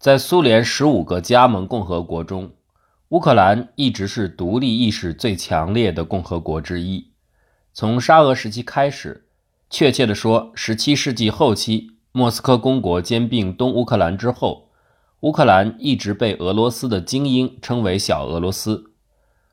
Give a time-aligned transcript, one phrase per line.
[0.00, 2.52] 在苏联十五个加盟共和国中，
[3.10, 7.08] 乌克兰一直是独立意识最强烈的共和国之一。
[7.74, 9.26] 从沙俄时期开始，
[9.68, 14.70] 确切地说，十七世纪后期，莫斯科公国兼并东乌克兰之后，
[15.20, 18.92] 乌克兰一直被俄罗斯的精英称为“小俄罗斯”。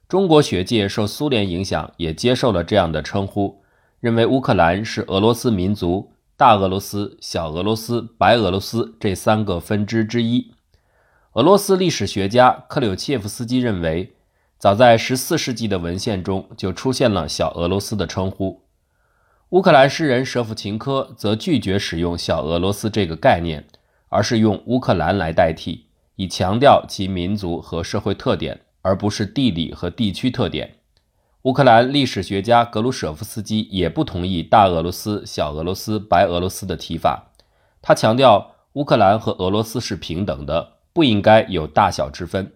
[0.07, 3.61] 中国学界受苏联影响，也接受了这样的称呼，
[3.99, 10.53] 认为乌克兰是俄罗斯民族大俄罗斯、小俄罗斯、白俄罗斯这三个分支之一。
[11.33, 14.13] 俄罗斯历史学家克柳切夫斯基认为。
[14.59, 18.63] 早在十四世纪的文献中就出现了“小俄罗斯”的称呼。
[19.49, 23.67] 乌克兰诗人舍甫琴科则拒绝使用“小俄罗斯”这个概念，
[24.09, 30.76] 而是用“乌克兰”来代替，以强调其民族和社会特点，而不是地理和地区特点。
[31.43, 37.31] 乌克兰历史学家格鲁舍夫斯基也不同意“大俄罗斯”“小俄罗斯”“白俄罗斯”的提法，
[37.81, 42.53] 他强调乌克兰和俄罗斯是平等的，不应该有大小之分。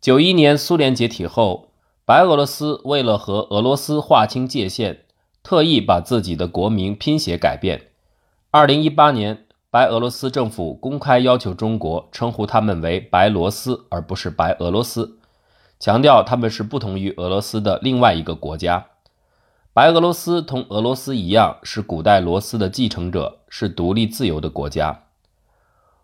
[0.00, 1.68] 九一年苏联解体后，
[2.04, 5.02] 白俄罗斯为了和俄罗斯划清界限，
[5.42, 7.90] 特意把自己的国名拼写改变。
[8.50, 15.18] 二零一八年，白俄罗斯政府公开要求中国称呼他们为白罗斯，而不是白俄罗斯，
[15.84, 18.86] 强调他们是不同于俄罗斯的另外一个国家。
[19.74, 25.02] 白俄罗斯同俄罗斯一样，是古代罗斯的继承者，是独立自由的国家。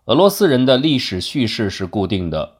[0.05, 2.57] 俄罗斯人的历史叙事是固定的。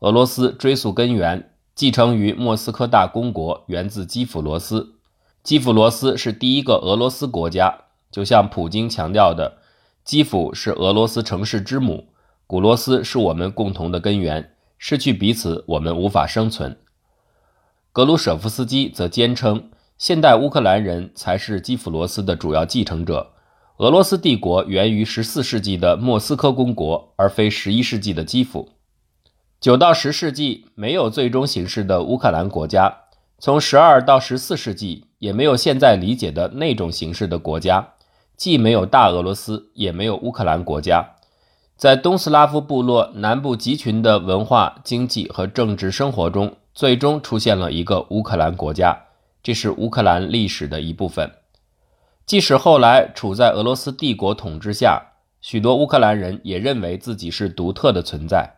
[0.00, 4.96] 俄罗斯追溯根源，继承于莫斯科大公国，源自基辅罗斯。
[5.44, 7.72] 基辅罗斯是第一个俄罗斯国家，
[8.10, 9.58] 就像普京强调的，
[10.04, 12.08] 基辅是俄罗斯城市之母，
[12.48, 16.76] 古罗斯是我们共同的根源，失去彼此，我们无法生存。
[17.92, 23.32] 格鲁舍夫斯基则坚称，现代乌克兰人才是基辅罗斯的主要继承者。
[23.78, 28.70] 俄罗斯帝国源于十四世纪的莫斯科公国，而非十一世纪的基辅。
[29.60, 32.98] 九到十世纪没有最终形式的乌克兰国家，
[33.38, 37.94] 从十二到十四世纪也没有现在理解的那种形式的国家，
[38.36, 41.13] 既没有大俄罗斯，也没有乌克兰国家。
[41.84, 48.98] 在东斯拉夫部落南部集群的文化、经济和政治生活中，最终出现了一个乌克兰国家，
[49.42, 51.30] 这是乌克兰历史的一部分。
[52.24, 55.02] 即使后来处在俄罗斯帝国统治下，
[55.42, 58.54] 许多乌克兰人也认为自己是独特的存在。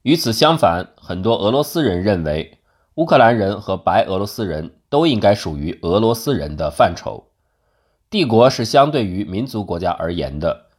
[0.00, 2.56] 与此相反，很多俄罗斯人认为，
[2.94, 7.22] 乌克兰人和白俄罗斯人都应该属于俄罗斯人的范畴。
[8.08, 10.69] 帝国是相对于民族国家而言的。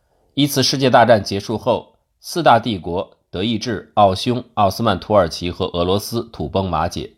[0.42, 7.14] 一次世界大战结束后，四大帝国——德意志、奥匈、奥斯曼土耳其和俄罗斯——土崩瓦解，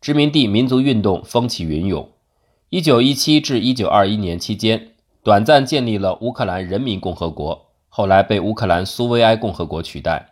[0.00, 2.08] 殖民地民族运动风起云涌。
[2.70, 4.92] 1917至1921年期间，
[5.24, 10.30] 短暂建立了乌克兰人民共和国，后来被乌克兰苏维埃共和国取代。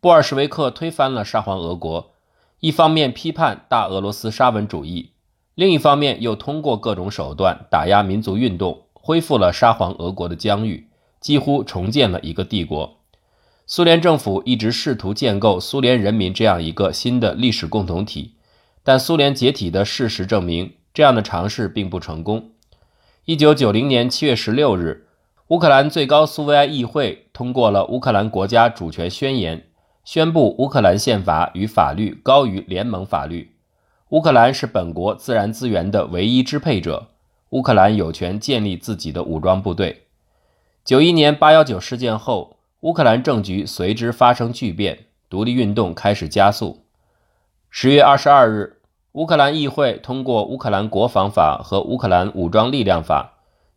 [0.00, 2.12] 布尔什维克推翻了沙皇俄国，
[2.60, 5.10] 一方面批判大俄罗斯沙文主义，
[5.54, 10.87] 另一方面又通过各种手段打压民族运动，恢复了沙皇俄国的疆域，
[11.20, 12.98] 几乎重建了一个帝国。
[13.66, 18.34] 苏联政府一直试图建构苏联人民这样一个新的历史共同体，
[18.82, 22.50] 但苏联解体的事实证明，这样的尝试并不成功。
[23.24, 25.06] 一九九零年七月十六日，
[25.48, 29.58] 乌克兰最高苏维埃议会通过了《乌克兰国家主权宣言》。
[30.04, 33.52] 宣布乌克兰宪法与法律高于联盟法律。
[34.08, 37.08] 乌克兰是本国自然资源的唯一支配者。
[37.50, 40.04] 乌克兰有权建立自己的武装部队。
[40.88, 46.86] 九一年八幺九事件后，乌克兰政局随之发生巨变，独立运动开始加速。
[47.68, 48.78] 十月二十二日，
[49.12, 53.34] 乌克兰议会通过《乌克兰国防法》和《乌克兰武装力量法》，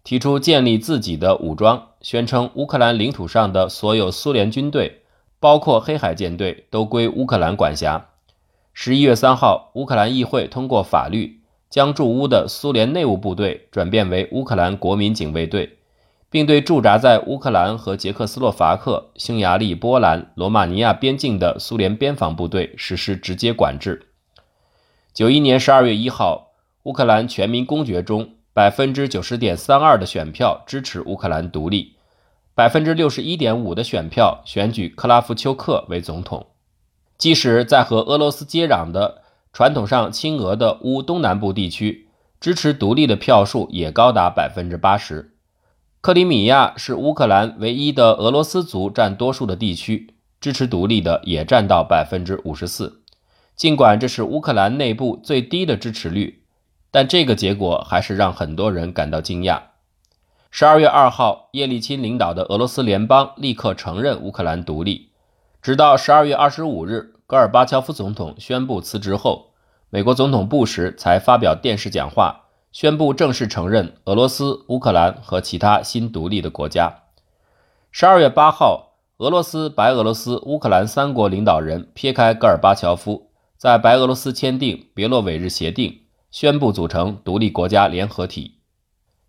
[0.08, 5.02] 提出建立自己的武装，宣称乌克兰领土上的所有苏联军队。
[5.42, 8.06] 包括黑海舰队都归乌克兰管辖。
[8.72, 15.80] 十一月三号，乌克兰议会通过法律，将驻乌的苏联内务部队转变为乌克兰国民警卫队，
[16.32, 24.08] 并对驻扎在乌克兰和捷克斯洛伐克、匈牙利、波兰、罗马尼亚边境的苏联边防部队实施直接管制。
[25.14, 31.98] 九一年十二月一号，乌克兰全民公决中，百分之九十点三二的选票支持乌克兰独立。
[32.56, 36.48] 百分之六十一点五的选票选举克拉夫丘克为总统。
[37.18, 42.08] 即使在和俄罗斯接壤的传统上亲俄的乌东南部地区，
[42.40, 45.34] 支持独立的票数也高达百分之八十。
[46.02, 53.04] 克里米亚是乌克兰唯一的俄罗斯族占多数的地区，支持独立的也占到百分之五十四。
[53.56, 56.42] 尽管这是乌克兰内部最低的支持率，
[56.90, 59.62] 但这个结果还是让很多人感到惊讶。
[60.50, 65.12] 十二月二号，叶利钦领导的俄罗斯联邦立刻承认乌克兰独立。
[65.62, 69.52] 直到十二月二十五日，戈尔巴乔夫总统宣布辞职后，
[69.92, 72.41] 美国总统布什才发表电视讲话，
[72.72, 77.02] 宣布正式承认俄罗斯、乌克兰和其他新独立的国家。
[77.92, 83.28] 十二月八号，俄罗斯、白俄罗斯、乌克兰三国领导人撇开戈尔巴乔夫，
[83.58, 88.60] 在白俄罗斯签订别洛韦日协定，宣布组成独立国家联合体。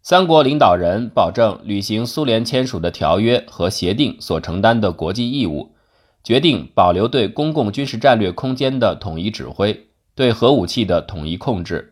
[0.02, 5.74] 三国领导人保证履行苏联签署的条约和协定所承担的国际义务，
[6.22, 11.91] 决定保留对公共军事战略空间的统一指挥，对核武器的统一控制。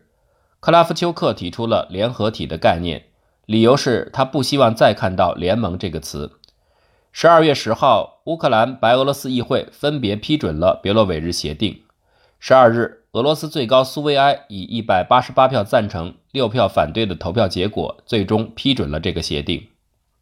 [0.61, 3.05] 克拉夫丘克提出了联合体的概念，
[3.47, 6.33] 理由是他不希望再看到“联盟”这个词。
[7.11, 11.81] 十二月十号，乌克兰、白俄罗斯议会分别批准了别洛韦日协定。
[12.39, 12.99] 十二日。
[13.13, 19.67] 俄罗斯最高苏维埃以一百八十八票赞成、六票反对的投票结果，最终批准了这个协定。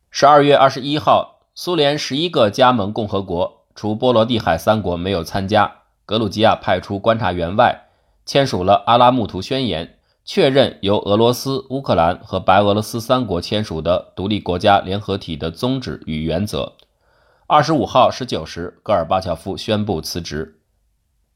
[0.09, 5.71] 十二月二十一号，苏联十一个加盟共和国，除波罗的海三国没有参加，
[6.07, 7.89] 格鲁吉亚派出观察员外，
[8.25, 9.97] 签署了阿拉木图宣言，
[10.31, 16.73] 确认由俄罗斯、乌克兰和白俄罗斯三国签署的独立国家联合体的宗旨与原则。
[17.47, 20.59] 二十五号十九时，戈尔巴乔夫宣布辞职。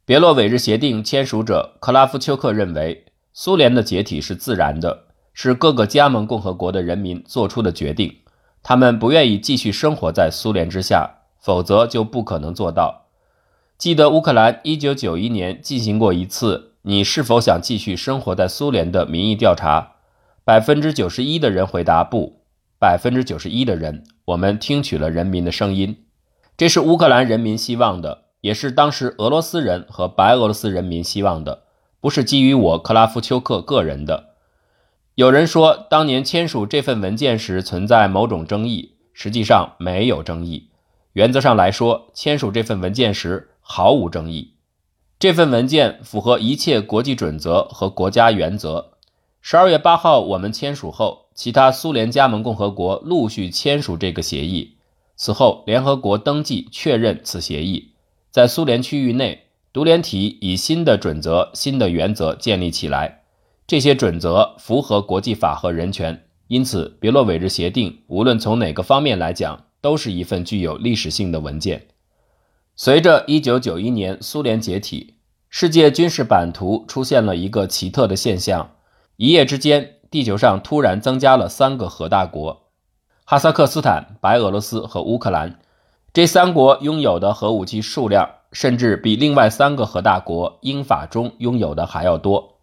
[0.05, 8.15] 别洛韦日协定签署者克拉夫丘克认为，苏联的解体是自然的，是各个加盟共和国的人民做出的决定。
[8.61, 13.07] 他们不愿意继续生活在苏联之下，否则就不可能做到。
[13.75, 19.93] 记得乌克兰1991年进行过一次“你是否想继续生活在苏联”的民意调查，
[20.43, 22.41] 百分之九十一的人回答不，
[22.77, 26.03] 百分之九十一的人，我们听取了人民的声音，
[26.57, 28.23] 这是乌克兰人民希望的。
[28.41, 31.63] 也是当时俄罗斯人和白俄罗斯人民希望的，
[32.01, 34.31] 不是基于我克拉夫丘克个人的。
[35.15, 40.71] 有人说，当年签署这份文件时存在某种争议，实际上没有争议。
[41.13, 44.52] 原则上来说，签署这份文件时毫无争议。
[45.19, 48.91] 这份文件符合一切国际准则和国家原则。
[49.41, 54.77] 十二月八号我们签署后，其他苏联加盟共和国陆续签署这个协议。
[55.15, 57.91] 此后，联合国登记确认此协议。
[58.31, 63.21] 在苏联区域内，独联体以新的准则、新的原则建立起来。
[63.67, 71.87] 这些准则符合国际法和人权，因此别洛韦日协定无论从哪个方面来讲，都是一份具有历史性的文件。
[72.75, 75.17] 随着1991年苏联解体，
[75.47, 78.71] 世界军事版图出现了一个奇特的现象：
[79.17, 82.63] 一夜之间，地球上突然增加了三个核大国——
[83.25, 85.59] 哈萨克斯坦、白俄罗斯和乌克兰。
[86.11, 92.55] 这三国拥有的核武器数量，甚至比另外三个核大国英法中拥有的还要多。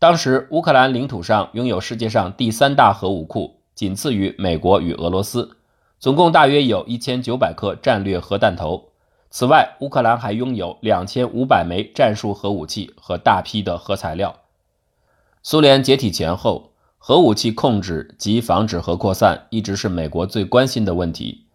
[0.00, 5.56] 当时，乌克兰领土上拥有世界上第三大核武库，仅次于美国与俄罗斯，
[6.00, 8.88] 总共大约有一千九百颗战略核弹头。
[9.38, 14.34] 此外，乌克兰还拥有两千五百枚战术核武器和大批的核材料。
[15.42, 21.48] 苏联解体前后，核武器控制及防止核扩散一直是美国最关心的问题。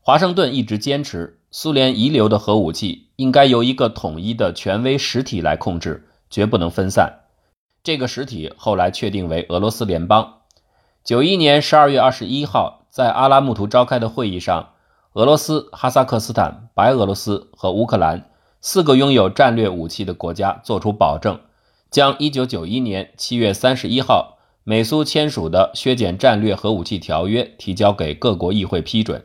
[0.00, 7.24] 华盛顿一直坚持，苏联遗留的核武器应该由一个统一的权威实体来控制，绝不能分散。
[7.84, 10.38] 这个实体后来确定为俄罗斯联邦。
[11.04, 14.70] 九一年十二月二十一号，在阿拉木图召开的会议上，
[15.16, 18.28] 俄罗斯、哈萨克斯坦、白俄罗斯和乌克兰
[18.60, 21.40] 四个拥有战略武器的国家作出保证，
[21.90, 29.24] 将一九九一年七月三十一号美苏签署的削减战略核武器条约提交给各国议会批准。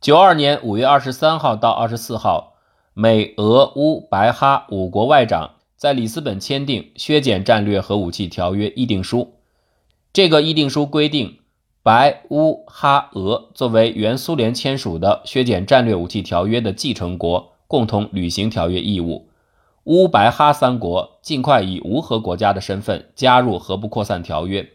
[0.00, 2.54] 九二年五月二十三号到二十四号，
[2.94, 9.34] 美、俄、乌、白、哈五国外长在里斯本签订削减战略核武器条约议定书。
[10.14, 11.40] 这个议定书规定，
[11.84, 19.26] 白、乌、哈、俄作为原苏联签署的削减战略武器条约的继承国，共同履行条约义务。
[19.84, 24.70] 乌、白、哈三国尽快以无核国家的身份加入核不扩散条约。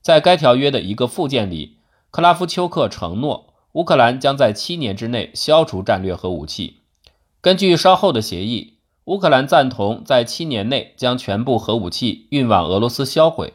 [0.00, 1.76] 在该条约的一个附件里，
[2.10, 3.54] 克拉夫丘克承诺。
[3.74, 6.80] 乌克兰将在七年之内消除战略核武器。
[7.40, 13.54] 根据稍后的协议，乌克兰赞同在七年内将全部核武器运往俄罗斯销毁。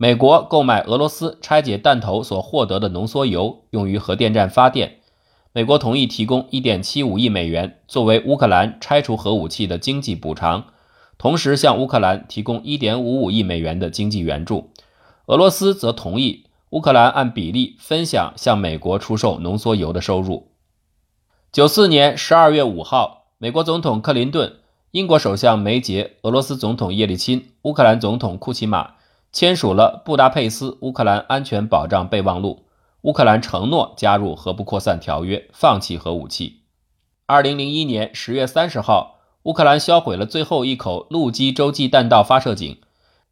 [0.00, 5.00] 美国购买俄罗斯拆解弹头所获得的浓缩铀，用于核电站发电。
[5.52, 10.66] 美国同意提供1.75亿美元作为乌克兰拆除核武器的经济补偿，
[11.18, 14.70] 同时向乌克兰提供1.55亿美元的经济援助。
[15.26, 16.44] 俄罗斯则同意。
[16.70, 20.52] 乌克兰按比例分享向美国出售浓缩铀的收入。
[21.50, 24.58] 九四年十二月五号，美国总统克林顿、
[24.90, 28.96] 英国首相梅杰、俄罗斯总统叶利钦、乌克兰总统库奇马
[29.30, 32.64] 签署了《布达佩斯乌克兰安全保障备忘录》，
[33.02, 36.62] 乌克兰承诺加入核不扩散条约，放弃核武器。
[37.26, 42.78] 二零零一年十月三十号，乌克兰销毁了最后一口陆基洲际弹道发射井，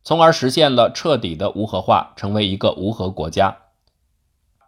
[0.04, 3.56] 从而实现了彻底的无核化，成为一个无核国家。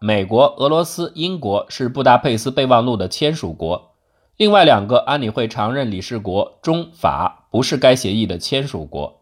[0.00, 3.92] 美国、俄罗斯、英国是布达佩斯备忘录的签署国，
[4.38, 9.17] 另外两个安理会常任理事国中法不是该协议的签署国。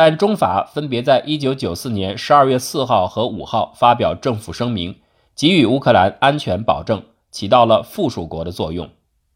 [0.00, 4.94] 但中法分别在1994年12月4号和5号发表政府声明，
[5.34, 7.02] 给予乌克兰安全保证，
[7.32, 8.90] 起到了附属国的作用。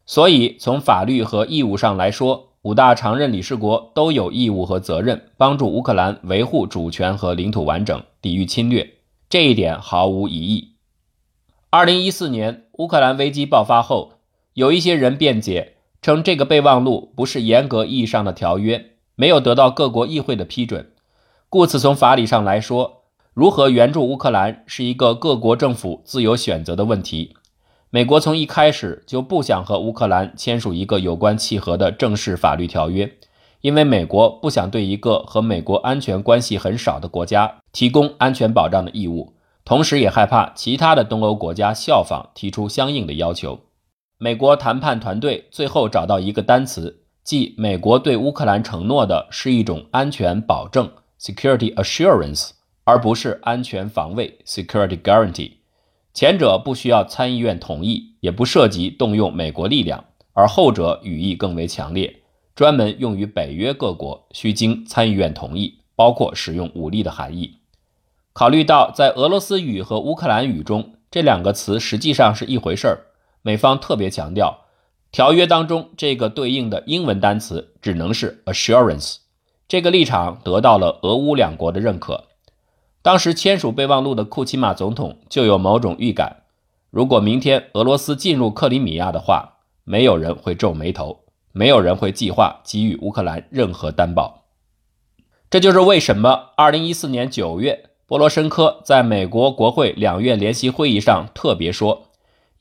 [0.05, 8.89] 所以，从法律和义务上来说，五大常任理事国都有义务和责任帮助乌克兰维护主权和领土完整，抵御侵略。
[9.29, 10.75] 这一点毫无疑义。
[11.71, 14.13] 2014年乌克兰危机爆发后，
[14.53, 18.91] 有一些人辩解称，这个备忘录不是严格意义上的条约。
[19.15, 20.91] 没有得到各国议会的批准，
[21.49, 23.03] 故此从法理上来说，
[23.33, 27.35] 如何援助乌克兰是一个各国政府自由选择的问题。
[27.91, 33.11] 美国从一开始就不想和乌克兰签署一个有关契合的正式法律条约，
[33.61, 43.59] 因为美国不想对一个和美国安全关系很少的国家提供安全保障的义务，同时也害怕其他的东欧国家效仿提出相应的要求。
[44.17, 47.02] 美国谈判团队最后找到一个单词。
[47.23, 52.51] 即美国对乌克兰承诺的是一种安全保证 （security assurance），
[52.83, 55.53] 而不是安全防卫 （security guarantee）。
[56.13, 60.03] 前者不需要参议院同意，也不涉及动用美国力量，
[60.33, 67.59] 而后者语义更为强烈，专门用于北约各国，需经参议院同意，包括使用武力的含义。
[68.33, 72.99] 考虑到在俄罗斯语和乌克兰语中这两个词实际上是一回事儿，
[73.41, 74.62] 美方特别强调。
[75.13, 79.17] 条约当中这个对应的英文单词只能是 assurance，
[79.67, 82.23] 这个立场得到了俄乌两国的认可。
[83.03, 86.37] 当时签署备忘录的库奇马总统就有某种预感：
[86.89, 91.19] 如果明天俄罗斯进入克里米亚的话，没有人会皱眉头，
[91.51, 94.45] 没有人会计划给予乌克兰任何担保。
[95.51, 102.07] 这就是为什么2014年9月，波罗申科在美国国会两院联席会议上特别说。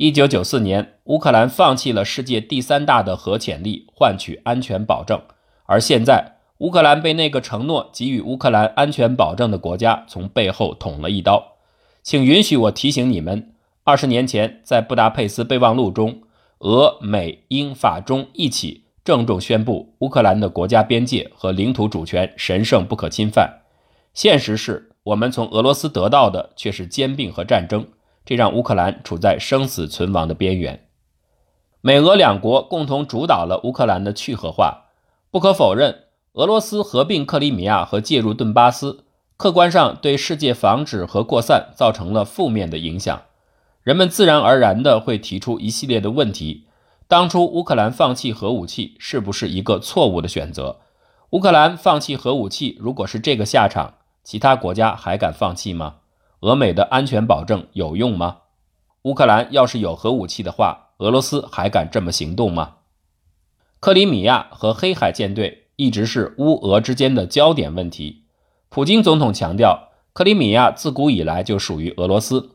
[0.03, 5.23] 一九九四年，乌克兰放弃了世界第三大的核潜力，换取安全保证。
[5.67, 11.53] 而现在，乌克兰被那个承诺给予乌克兰安全保证的国家从背后捅了一刀。
[12.03, 13.53] 请允许我提醒你们：
[13.85, 16.23] 二十年前，在布达佩斯备忘录中，
[16.59, 23.61] 俄、美、英、法、中一起郑重宣布，乌克兰的国家边界和领土主权神圣不可侵犯。
[24.13, 27.87] 现实是我们从俄罗斯得到的却是兼并和战争。
[28.25, 30.87] 这让乌克兰处在生死存亡的边缘。
[31.81, 34.85] 美俄两国共同主导了乌克兰的去核化。
[35.31, 39.05] 不可否认，俄罗斯合并克里米亚和介入顿巴斯，
[39.37, 43.23] 客观上对世界防止核扩散造成了负面的影响。
[43.83, 46.67] 人们自然而然地会提出一系列的问题：
[47.09, 50.81] 当初乌克兰放弃核武器是不是一个错误的选择？
[51.31, 55.97] 乌克兰放弃核武器，如果是这个下场，其他国家还敢放弃吗？
[56.43, 58.39] 俄美的安全保证有用吗？
[59.03, 62.79] 乌克兰要是有核武器的话，俄罗斯还敢这么行动吗？
[63.79, 68.25] 克里米亚和黑海舰队一直是乌俄之间的焦点问题。
[68.69, 72.51] 普京总统强调，克里米亚自古以来就属于俄罗斯。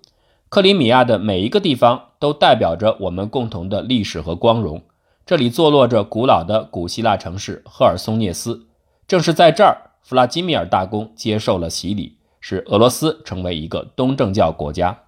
[0.50, 4.82] 克里米亚的每一个地方都代表着我们共同的历史和光荣。
[5.26, 8.68] 这里坐落着古老的古希腊城市赫尔松涅斯，
[9.08, 12.18] 正是在这儿，弗拉基米尔大公接受了洗礼。
[12.40, 15.04] 使俄罗斯成为一个东正教国家。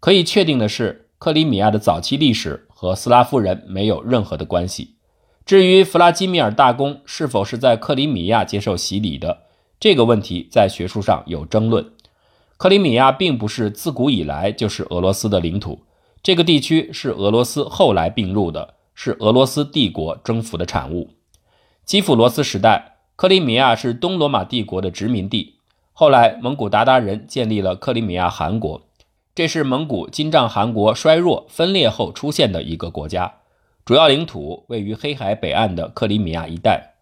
[0.00, 4.94] 可以确定的是，克里米亚的早期历史和斯拉夫人没有任何的关系。
[5.44, 9.44] 至于弗拉基米尔大公是否是在克里米亚接受洗礼的
[9.80, 11.92] 这个问题，在学术上有争论。
[12.56, 15.80] 克里米亚并不是自古以来就是俄罗斯的领土，
[16.22, 21.10] 这个地区是俄罗斯后来并入的，是俄罗斯帝国征服的产物。
[21.84, 25.57] 基辅罗斯时代，克里米亚是东罗马帝国的殖民地。
[26.00, 28.82] 后来，蒙古鞑靼人建立了克里米亚汗国，
[29.34, 33.38] 这是蒙古金帐汗国衰弱分裂后出现的一个国家，
[33.84, 36.94] 主要领土位于黑海北岸的克里米亚一带。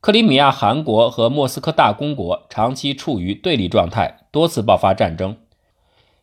[0.00, 5.36] 克里米亚汗国和莫斯科大公国长期处于对立状态，多次爆发战争。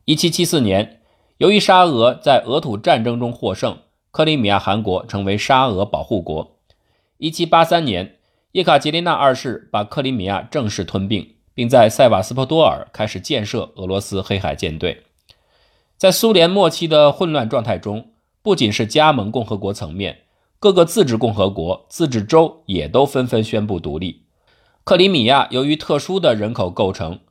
[0.07, 1.01] 1774年，
[1.37, 3.77] 由于沙俄在俄土战争中获胜，
[4.09, 6.57] 克里米亚汗国成为沙俄保护国。
[7.19, 8.15] 1783年，
[8.53, 11.35] 叶卡捷琳娜二世把克里米亚正式吞并。
[11.57, 15.01] 并在塞瓦斯托波尔开始建设俄罗斯黑海舰队。
[15.97, 18.11] 在苏联末期的混乱状态中，
[18.43, 20.19] 不仅是加盟共和国层面，
[20.59, 24.21] 各个自治共和国、自治州也都纷纷宣布独立。
[24.83, 27.21] 克里米亚由于特殊的人口构成，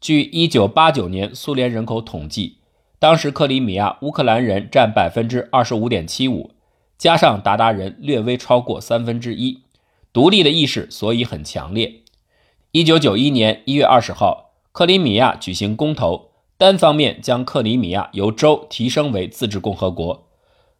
[0.00, 2.56] 据1989年苏联人口统计，
[2.98, 6.50] 当时克里米亚乌克兰人占百分之二十五点七五，
[6.98, 9.62] 加上鞑靼人略微超过三分之一，
[10.12, 12.02] 独立的意识所以很强烈。
[12.78, 20.28] 一九九一年一月二十号，克里米亚举行公投，单方面将克里米亚由州提升为自治共和国。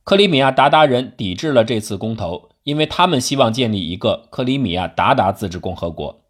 [0.05, 6.21] 克里米亚鞑靼人抵制了这次公投，因为他们希望建立一个克里米亚鞑靼自治共和国。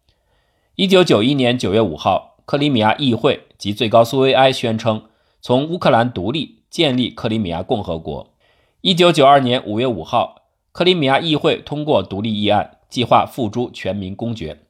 [0.76, 5.02] 一九九一年九月五号，克里米亚议会及最高苏维埃宣称。
[5.42, 8.32] 从乌克兰独立，建立克里米亚共和国。
[8.80, 14.62] 一九九二年五月五号，克里米亚议会通过独立议案，计划付诸全民公决。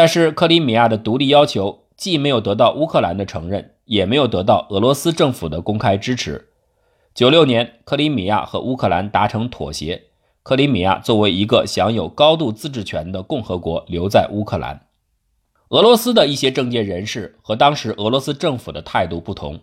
[0.00, 6.48] 但是，克里米亚的独立要求既没有得到乌克兰的承认，也没有得到俄罗斯政府的公开支持。
[7.14, 10.04] 九六年，克里米亚和乌克兰达成妥协，
[10.42, 14.86] 克里米亚作为一个享有高度自治权的共和国，留在乌克兰。
[15.68, 19.60] 俄罗斯的一些政界人士和当时俄罗斯政府的态度不同。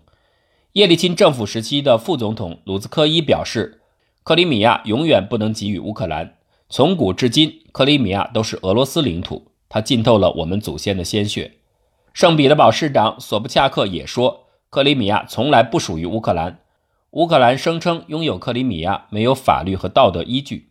[0.74, 3.82] 叶利钦政府时期的副总统鲁兹科伊表示，
[4.24, 6.36] 克里米亚永远不能给予乌克兰。
[6.70, 11.54] 从古至今，克里米亚都是俄罗斯领土，它浸透了我们祖先的鲜血。
[12.14, 16.60] 圣彼得堡市长索布恰克也说，克里米亚从来不属于乌克兰。
[17.12, 20.70] 乌克兰声称拥有克里米亚，没有法律和道德依据。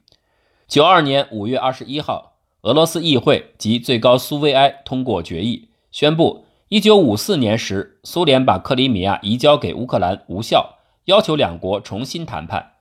[0.68, 6.44] 九二年五月二十一号，俄罗斯议会及最高苏维埃通过决议，宣布。
[6.68, 12.72] 一九五四年时，苏联把克里米亚移交给乌克兰无效，要求两国重新谈判。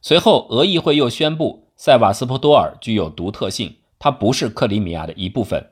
[0.00, 5.66] 随后，俄议会又宣布塞瓦斯托波尔具有独特性，它不是克里米亚的一部分。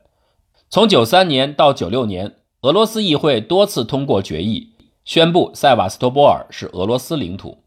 [0.70, 4.70] 从九三年到九六年，俄罗斯议会多次通过决议，
[5.04, 7.58] 宣布塞瓦斯托波尔是俄罗斯领土。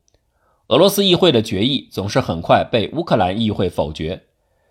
[0.68, 4.24] 俄罗斯议会的决议总是很快被乌克兰议会否决。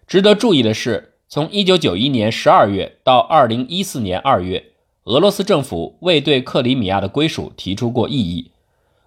[0.07, 4.73] 值得注意的是，从一九九一年十二月到二零一四年二月。
[5.05, 8.51] 俄罗斯政府未对克里米亚的归属提出过异议。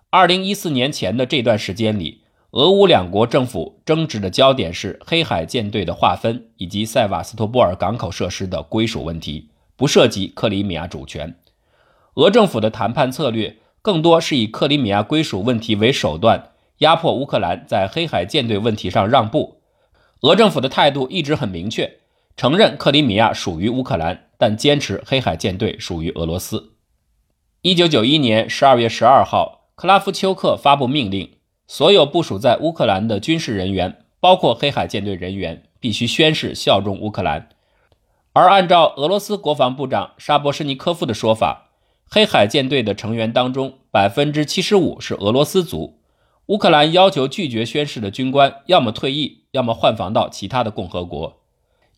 [0.09, 11.35] 二零一四年前的这段时间里，俄乌两国政府争执的焦点是黑海舰队的划分以及塞瓦斯托波尔港口设施的归属问题，不涉及克里米亚主权。
[12.15, 19.61] 俄政府的谈判策略更多是以克里米亚归属问题为手段，压迫乌克兰在黑海舰队问题上让步。
[20.21, 21.99] 俄政府的态度一直很明确，
[22.35, 24.25] 承认克里米亚属于乌克兰。
[24.41, 26.71] 但坚持黑海舰队属于俄罗斯。
[27.61, 31.31] 一九九一年十二月十二号，克拉夫丘克发布命令，
[31.71, 37.47] 所有部署在乌克兰的军事人员，包括黑海舰队人员，必须宣誓效忠乌克兰。
[38.33, 41.69] 而按照俄罗斯国防部长沙波什尼科夫的说法，
[42.09, 45.99] 黑海舰队的成员当中，百分之七十五是俄罗斯族。
[46.47, 51.43] 乌克兰要求拒绝宣誓的军官，要么退役，要么换防到其他的共和国。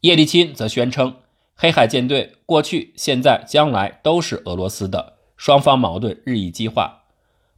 [0.02, 1.16] 叶利钦则宣称。
[1.56, 7.04] 黑海舰队过去、现在、将来都是俄罗斯的，双方矛盾日益激化。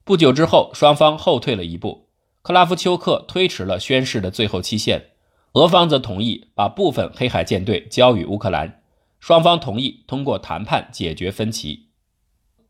[0.03, 2.02] 不久之后，双方后退了一步，
[2.43, 5.11] 克拉夫丘克推迟了宣誓的最后期限，
[5.53, 8.81] 俄方则同意把部分黑海舰队交予乌克兰，
[9.21, 11.87] 双方同意通过谈判解决分歧。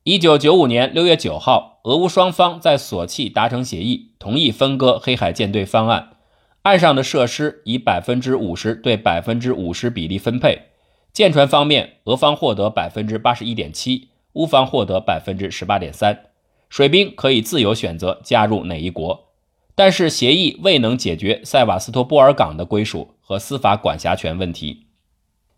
[0.04, 6.18] 一九九五年六月九号，俄乌双方在索契达成协议，同意分割黑海舰队方案，
[6.62, 10.68] 岸上的设施以百分之五十对百分之五十比例分配。
[11.12, 16.26] 舰船方面，俄方获得百分之八十一点七，乌方获得百分之十八点三。
[16.70, 19.33] 水兵可以自由选择加入哪一国，
[19.76, 24.86] 但是协议未能解决塞瓦斯托波尔港的归属和司法管辖权问题。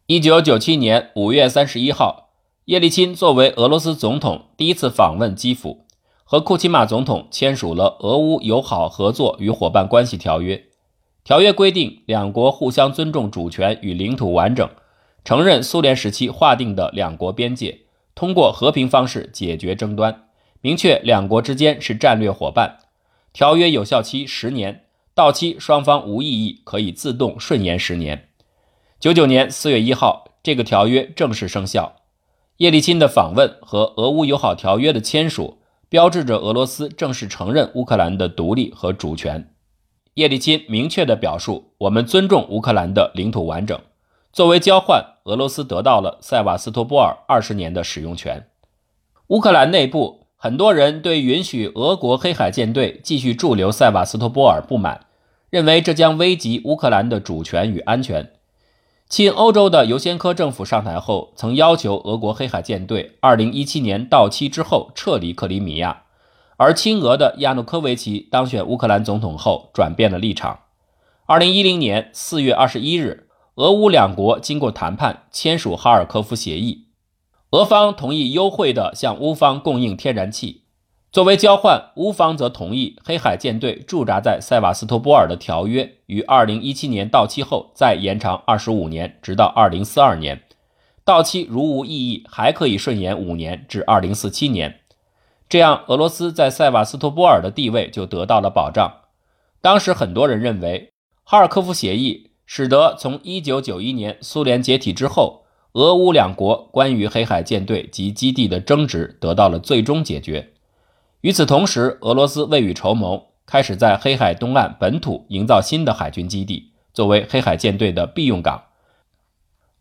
[0.08, 2.30] 一九九七年五月三十一号，
[2.65, 5.86] 叶利钦作为俄罗斯总统第一次访问基辅，
[6.23, 10.63] 和库奇马总统签署了俄乌友好合作与伙伴关系条约。
[11.23, 14.69] 条约规定，两国互相尊重主权与领土完整。
[15.23, 17.80] 承认苏联时期划定的两国边界，
[18.13, 20.25] 通过和平方式解决争端，
[20.62, 22.78] 明确两国之间是战略伙伴。
[23.35, 28.29] 条约有效期十年，到期双方无异议可以自动顺延十年。
[28.97, 31.97] 九九年四月一号，这个条约正式生效。
[32.59, 35.57] 叶利钦的访问和俄乌友好条约的签署，
[35.89, 39.53] 标志着俄罗斯正式承认乌克兰的独立和主权。
[40.13, 43.77] 叶利钦明确地表述：“我们尊重乌克兰的领土完整。”
[44.31, 48.47] 作为交换，俄罗斯得到了塞瓦斯托波尔二十年的使用权。
[49.27, 55.08] 乌克兰内部很多人对允许俄国黑海舰队继续驻留塞瓦斯托波尔不满，
[55.49, 58.31] 认为这将危及乌克兰的主权与安全。
[59.10, 66.03] 亲欧洲的尤先科政府上台后，曾要求俄国黑海舰队二零一七年到期之后撤离克里米亚，
[66.58, 70.60] 而亲俄的亚努科维奇当选乌克兰总统后转变了立场。
[71.25, 73.23] 二零一零年四月二十一日。
[73.55, 76.84] 俄乌两国经过谈判签署哈尔科夫协议，
[77.51, 80.63] 俄方同意优惠地向乌方供应天然气。
[81.12, 90.41] 作为交换，乌方则同意黑海舰队驻扎在塞瓦斯托波尔的条约于2017年到期后再延长25年，直到2042年。
[91.05, 94.81] 到期如无异议，还可以顺延五年至2047年。
[95.47, 98.91] 这样，俄罗斯在塞瓦斯托波尔的地位就得到了保障。
[99.62, 100.91] 当时很多人认为，
[101.23, 105.44] 哈尔科夫协议使得从1991年苏联解体之后，
[105.75, 110.53] 俄乌两国关于黑海舰队及基地的争执得到了最终解决。
[111.19, 118.63] 与此同时，俄罗斯未雨绸缪，开始在黑海东岸本土营造新的海军基地，作为黑海舰队的备用港。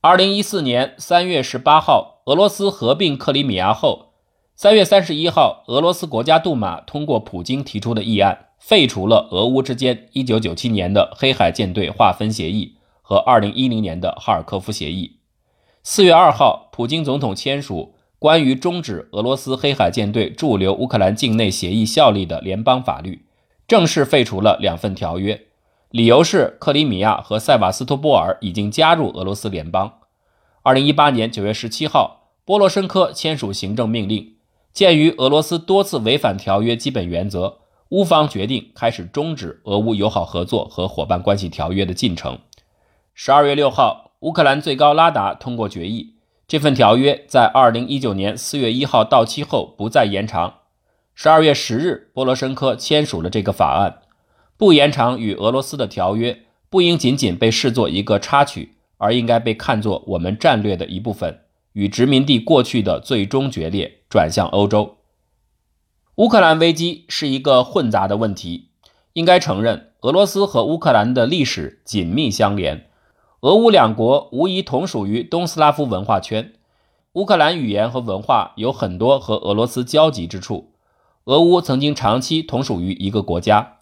[0.03, 4.15] 2014年3月18号，俄罗斯合并克里米亚后。
[4.57, 15.19] 三月三十一号，俄罗斯国家杜马通过普京提出的议案，废除了俄乌之间一九九七年的黑海舰队划分协议和二零一零年的哈尔科夫协议。
[15.87, 23.27] 四月二号，普京总统签署关于终止俄罗斯黑海舰队驻留乌克兰境内协议效力的联邦法律，
[23.69, 25.43] 正式废除了两份条约，
[25.91, 29.93] 理由是克里米亚和塞瓦斯托波尔已经加入俄罗斯联邦。
[30.63, 34.37] 二零一八年九月十七号，波罗申科签署行政命令。
[34.73, 37.59] 鉴于俄罗斯多次违反条约基本原则，
[37.91, 42.39] 乌方决定开始终止俄乌友好合作和伙伴关系条约的进程。
[43.13, 46.15] 十二月六号，乌克兰最高拉达通过决议，
[46.49, 50.61] 这份条约在二零一九年四月一号到期后不再延长。
[51.15, 53.99] 十二月十日，波罗申科签署了这个法案，
[54.57, 56.39] 不延长与俄罗斯的条约，
[56.71, 61.41] 不应仅仅被视作一个插曲，而应该被看作我们战略的一部分。
[61.75, 64.97] 与殖民地过去的最终决裂转向欧洲。
[66.15, 68.71] 乌克兰危机是一个混杂的问题，
[69.13, 72.87] 应该承认，俄罗斯和乌克兰的历史紧密相连，
[73.45, 76.55] 俄乌两国无疑同属于东斯拉夫文化圈，
[77.13, 80.73] 乌克兰语言和文化有很多和俄罗斯交集之处。
[81.25, 83.77] 俄乌曾经长期同属于一个国家，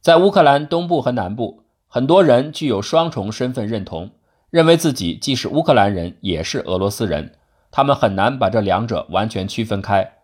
[0.00, 4.10] 在乌克兰东部和南部，很多人具有双重身份认同。
[4.48, 7.34] 认为自己既是乌克兰人，也是俄罗斯人，
[7.70, 10.14] 他们很难把这两者完全区分开。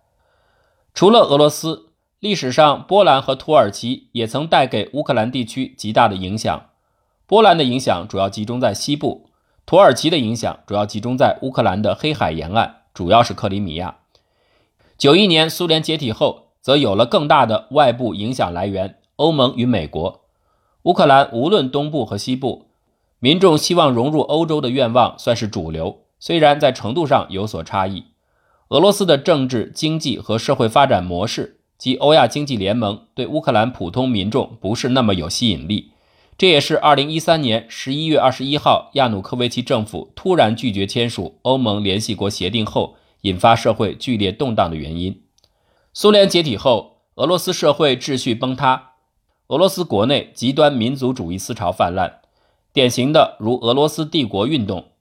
[0.95, 6.63] 除了俄罗斯，历史上波兰和土耳其也曾带给乌克兰地区极大的影响。
[7.31, 9.31] 波兰的影响主要集中在西部，
[9.65, 13.99] 土耳其的影响主要集中在乌克兰的黑海沿岸，主要是克里米亚。
[14.99, 20.23] 九一年苏联解体后，则有了更大的外部影响来源——欧盟与美国。
[20.83, 22.67] 乌克兰无论东部和西部。
[23.21, 28.07] 民众希望融入欧洲的愿望算是主流，虽然在程度上有所差异。
[28.71, 35.93] 俄罗斯的政治、经济和社会发展模式及欧亚经济联盟对乌克兰普通民众不是那么有吸引力，
[36.41, 45.23] 这也是2013年11月21号亚努科维奇政府突然拒绝签署欧盟联系国协定后引发社会剧烈动荡的原因。
[45.93, 48.93] 苏联解体后，俄罗斯社会秩序崩塌，
[49.49, 52.21] 俄罗斯国内极端民族主义思潮泛滥。
[52.73, 54.93] 典型的如俄罗斯帝国运动，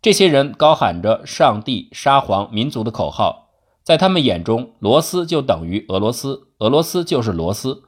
[0.00, 3.48] 这些人高喊着“上帝、沙皇、民族”的口号，
[3.82, 7.82] 在他们眼中，罗斯就等于俄罗斯，俄罗斯就是罗斯。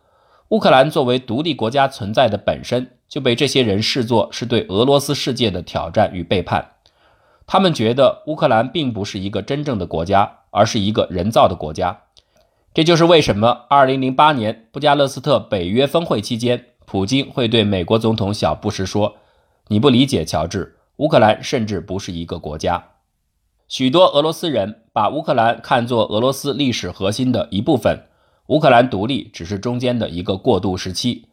[0.50, 6.72] 乌克兰作为独立国家存在的本身，就被这些人视作是对俄罗斯世界的挑战与背叛。
[7.46, 12.04] 他们觉得乌克兰并不是一个真正的国家，而是一个人造的国家。
[12.72, 16.64] 这就是为什么2008年布加勒斯特北约峰会期间。
[16.86, 19.16] 普京会对美国总统小布什说
[19.68, 22.92] ：“你不理解，乔治，乌克兰甚至不是一个国家。”
[23.68, 28.04] 许多俄罗斯人把乌克兰看作俄罗斯历史核心的一部分，
[28.48, 31.26] 乌克兰独立只是中间的一个过渡时期。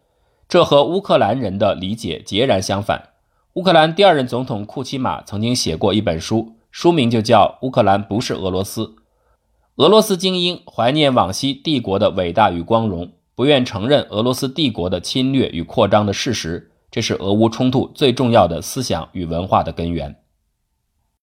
[0.48, 3.10] 这和乌克兰人的理解截然相反。
[3.54, 8.86] 乌克兰第二任总统库奇马曾经写过一本书，书名就叫《乌克兰不是俄罗斯》。
[9.78, 13.12] 俄罗斯精英怀念往昔帝国的伟大与光荣。
[13.34, 20.16] 不愿承认俄罗斯帝国的侵略与扩张的事实，这是俄乌冲突最重要的思想与文化的根源。